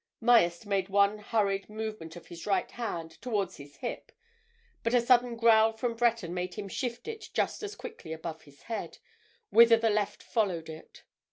Myerst 0.19 0.65
made 0.65 0.89
one 0.89 1.19
hurried 1.19 1.69
movement 1.69 2.15
of 2.15 2.25
his 2.25 2.47
right 2.47 2.71
hand 2.71 3.11
towards 3.21 3.57
his 3.57 3.75
hip, 3.75 4.11
but 4.81 4.95
a 4.95 4.99
sudden 4.99 5.35
growl 5.35 5.73
from 5.73 5.93
Breton 5.93 6.33
made 6.33 6.55
him 6.55 6.67
shift 6.67 7.07
it 7.07 7.29
just 7.35 7.61
as 7.61 7.75
quickly 7.75 8.11
above 8.11 8.41
his 8.41 8.63
head, 8.63 8.97
whither 9.51 9.77
the 9.77 9.91
left 9.91 10.23
followed 10.23 10.69
it. 10.69 11.03